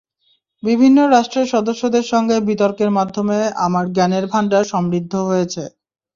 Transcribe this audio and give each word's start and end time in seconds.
বিভিন্ন 0.63 0.97
রাষ্ট্রের 1.07 1.47
সদস্যদের 1.47 2.05
সঙ্গে 2.11 2.35
বিতর্কের 2.49 2.89
মাধ্যমে 2.91 3.37
আমার 3.65 3.85
জ্ঞানের 3.93 4.25
ভান্ডার 4.31 4.63
সমৃদ্ধ 4.65 5.13
হয়েছে। 5.29 5.63